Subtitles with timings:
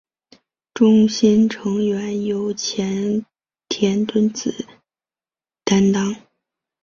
[0.73, 3.23] 中心成员由前
[3.69, 4.65] 田敦子
[5.63, 6.15] 担当。